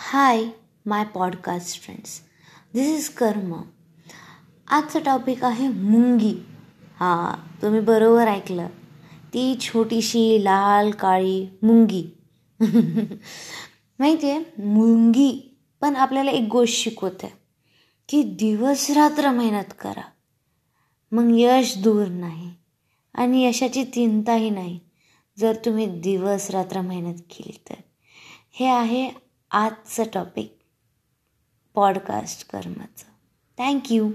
Hi 0.00 0.44
my 0.86 1.04
podcast 1.04 1.82
friends 1.82 2.20
this 2.74 2.98
is 2.98 3.08
Karm 3.08 3.62
आजचं 4.68 5.00
topic 5.00 5.44
आहे 5.44 5.68
मुंगी. 5.68 6.34
हां 7.00 7.62
तुम्ही 7.62 7.80
बरोबर 7.80 8.28
ऐकलं. 8.28 8.66
ती 9.34 9.56
छोटीशी 9.60 10.44
लाल 10.44 10.90
काळी 10.90 11.48
मुंगी. 11.62 12.06
माहिती 13.98 14.30
आहे 14.30 14.38
मुंगी. 14.62 15.58
पण 15.80 15.96
आपल्याला 15.96 16.30
एक 16.30 16.48
गोष्ट 16.50 16.74
शिकवते 16.74 17.32
की 18.08 18.22
दिवस 18.22 18.90
रात्र 18.90 19.30
मेहनत 19.30 19.74
करा. 19.80 20.02
मग 21.12 21.24
यश 21.30 21.78
दूर 21.78 22.08
नाही 22.08 22.50
आणि 23.14 23.44
यशाची 23.44 23.84
चिंताही 23.84 24.50
नाही 24.50 24.80
जर 25.38 25.56
तुम्ही 25.64 25.86
दिवस 25.86 26.50
रात्र 26.50 26.80
मेहनत 26.80 27.18
केली 27.30 27.58
तर. 27.70 27.74
हे 28.52 28.66
आहे 28.66 29.27
आजचं 29.50 30.02
टॉपिक 30.14 30.58
पॉडकास्ट 31.74 32.50
कर्माचं. 32.50 33.04
थँक्यू 33.58 34.10